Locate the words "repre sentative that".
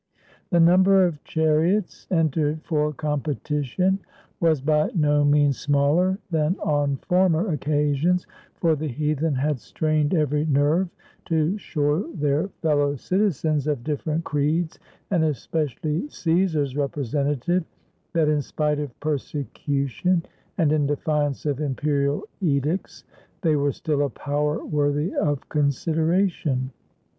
16.73-18.27